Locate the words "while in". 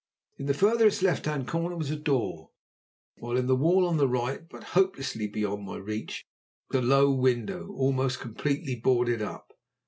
3.17-3.45